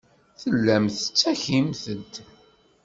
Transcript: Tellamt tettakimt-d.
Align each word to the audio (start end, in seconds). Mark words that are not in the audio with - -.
Tellamt 0.41 0.93
tettakimt-d. 1.01 2.13